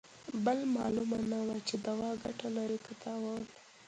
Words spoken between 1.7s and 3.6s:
دوا ګته لري که تاوان.